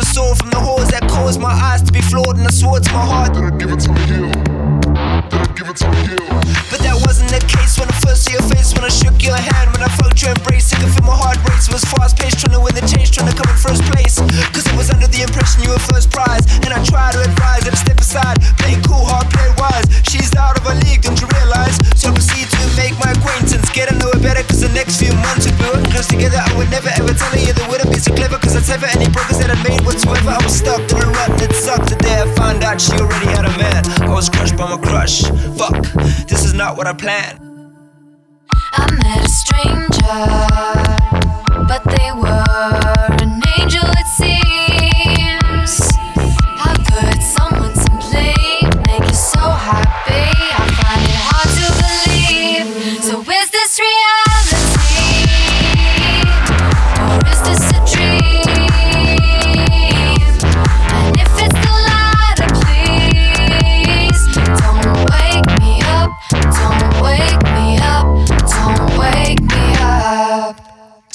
[0.00, 2.50] my eyes sore from the holes that caused my eyes to be flawed, and I
[2.50, 4.32] swore to my heart that I'd give it to me heal.
[5.28, 6.28] That I'd give it to me heal.
[6.72, 9.36] But that wasn't the case when I first saw your face, when I shook your
[9.36, 9.59] hand,
[36.80, 37.49] what I planned.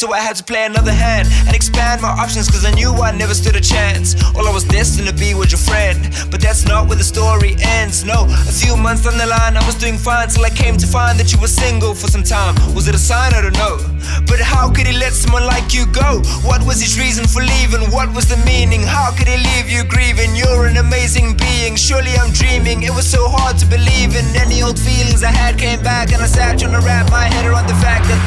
[0.00, 3.12] So I had to play another hand and expand my options cause I knew I
[3.12, 4.16] never stood a chance.
[4.34, 6.08] All I was destined to be was your friend.
[6.30, 8.02] But that's not where the story ends.
[8.02, 10.86] No, a few months down the line I was doing fine till I came to
[10.86, 12.56] find that you were single for some time.
[12.72, 13.34] Was it a sign?
[13.34, 13.76] I don't know.
[14.24, 16.24] But how could he let someone like you go?
[16.48, 17.92] What was his reason for leaving?
[17.92, 18.80] What was the meaning?
[18.80, 20.32] How could he leave you grieving?
[20.34, 21.76] You're an amazing being.
[21.76, 22.84] Surely I'm dreaming.
[22.88, 24.24] It was so hard to believe in.
[24.32, 27.44] Any old feelings I had came back and I sat trying to wrap my head
[27.44, 28.20] around the fact that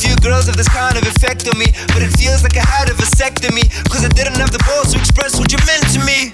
[0.00, 2.88] Few girls have this kind of effect on me, but it feels like I had
[2.88, 3.68] a vasectomy.
[3.92, 6.32] Cause I didn't have the balls to express what you meant to me.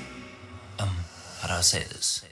[0.78, 0.90] Um,
[1.40, 2.26] how do I say this?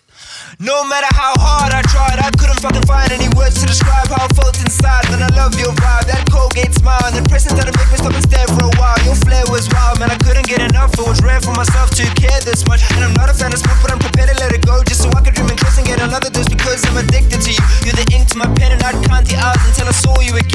[0.62, 4.22] No matter how hard I tried, I couldn't fucking find any words to describe how
[4.22, 5.03] I felt inside.
[5.11, 8.15] When I love your vibe, that Colgate smile, and the presence that'll make me stop
[8.15, 8.95] and stare for a while.
[9.03, 10.15] Your flair was wild, man.
[10.15, 10.95] I couldn't get enough.
[10.95, 13.59] It was rare for myself to care this much, and I'm not a fan of
[13.59, 15.75] smoke, but I'm prepared to let it go just so I can dream and close
[15.75, 17.65] and get another dose because I'm addicted to you.
[17.83, 20.39] You're the ink to my pen, and I'd count the hours until I saw you
[20.39, 20.53] again.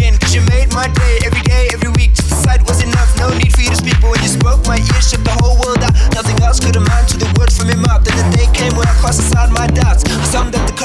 [0.70, 2.14] Made my day every day, every week.
[2.14, 3.10] The sight was enough.
[3.18, 5.58] No need for you to speak, but when you spoke, my ears shut the whole
[5.58, 5.94] world out.
[6.14, 8.04] Nothing else could amount to the words from your mouth.
[8.06, 10.06] Then the day came when I crossed aside my doubts.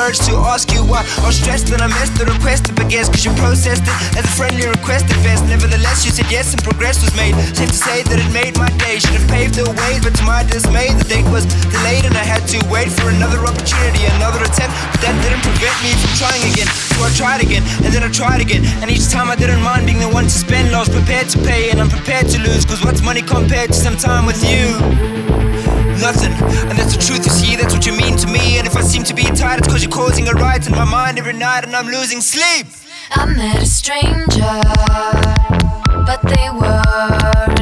[0.05, 1.01] Courage to ask you why.
[1.25, 4.35] I'm stressed and I missed the request up against, cause you processed it as a
[4.37, 5.49] friendly request at best.
[5.49, 7.33] Nevertheless, you said yes and progress was made.
[7.57, 9.01] Safe to say that it made my day.
[9.01, 12.21] Should have paved the way, but to my dismay, the date was delayed and I
[12.21, 14.77] had to wait for another opportunity, another attempt.
[14.93, 16.69] But that didn't prevent me from trying again.
[16.69, 18.61] So I tried again, and then I tried again.
[18.85, 20.77] And each time I didn't mind being the one to spend.
[20.77, 22.69] I was prepared to pay, and I'm prepared to lose.
[22.69, 24.69] Cause what's money compared to some time with you?
[26.05, 26.35] Nothing,
[26.69, 27.94] and that's the truth, you see, that's what you
[29.55, 32.21] tired, it's cause you're causing a riot in my mind every night, and I'm losing
[32.21, 32.67] sleep.
[33.11, 34.61] I met a stranger,
[36.07, 37.54] but they were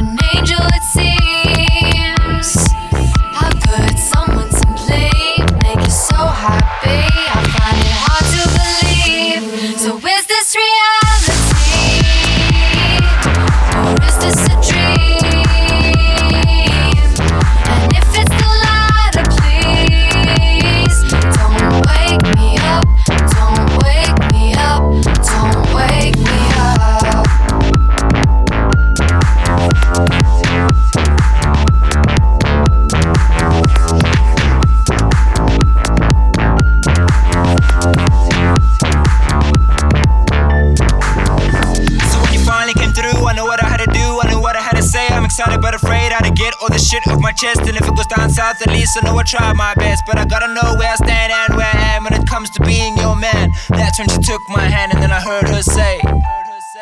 [46.63, 47.61] all the shit off my chest.
[47.67, 50.05] And if it goes down south, at least I know I tried my best.
[50.07, 52.63] But I gotta know where I stand and where I am when it comes to
[52.63, 53.51] being your man.
[53.69, 56.01] That's when she took my hand and then I heard her say.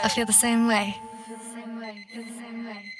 [0.04, 0.96] I feel the same way.
[1.26, 2.99] Same way, the same way, the same way.